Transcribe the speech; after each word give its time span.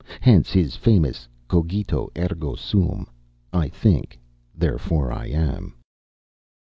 Hence 0.19 0.51
his 0.51 0.75
famous 0.75 1.27
Cogito 1.47 2.09
ergo 2.17 2.55
Sum: 2.55 3.05
I 3.53 3.67
think, 3.69 4.17
therefore 4.57 5.11
I 5.11 5.27
am." 5.27 5.75